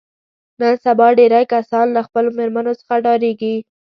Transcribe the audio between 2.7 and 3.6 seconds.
څخه ډارېږي.